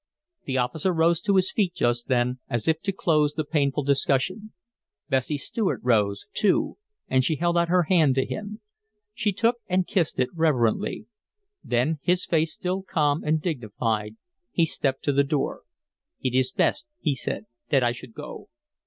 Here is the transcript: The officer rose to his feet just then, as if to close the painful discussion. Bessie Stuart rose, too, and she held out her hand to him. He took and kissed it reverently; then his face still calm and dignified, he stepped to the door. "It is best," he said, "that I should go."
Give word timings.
The 0.45 0.57
officer 0.57 0.91
rose 0.91 1.21
to 1.21 1.35
his 1.35 1.51
feet 1.51 1.75
just 1.75 2.07
then, 2.07 2.39
as 2.49 2.67
if 2.67 2.81
to 2.81 2.91
close 2.91 3.33
the 3.33 3.43
painful 3.43 3.83
discussion. 3.83 4.51
Bessie 5.09 5.37
Stuart 5.37 5.79
rose, 5.83 6.25
too, 6.33 6.79
and 7.07 7.23
she 7.23 7.35
held 7.35 7.55
out 7.55 7.69
her 7.69 7.83
hand 7.83 8.15
to 8.15 8.25
him. 8.25 8.61
He 9.13 9.31
took 9.31 9.57
and 9.67 9.85
kissed 9.85 10.19
it 10.19 10.29
reverently; 10.33 11.05
then 11.63 11.99
his 12.01 12.25
face 12.25 12.51
still 12.51 12.81
calm 12.81 13.23
and 13.23 13.43
dignified, 13.43 14.15
he 14.51 14.65
stepped 14.65 15.03
to 15.03 15.13
the 15.13 15.23
door. 15.23 15.61
"It 16.19 16.33
is 16.33 16.51
best," 16.51 16.87
he 16.99 17.13
said, 17.13 17.45
"that 17.69 17.83
I 17.83 17.91
should 17.91 18.15
go." 18.15 18.49